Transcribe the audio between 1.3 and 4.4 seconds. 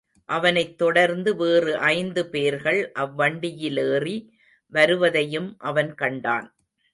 வேறு ஐந்து பேர்கள் அவ்வண்டியிலேறி